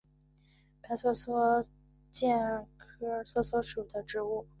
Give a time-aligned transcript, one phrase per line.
[0.81, 1.31] 白梭梭
[1.61, 1.67] 为
[2.11, 4.47] 苋科梭梭属的植物。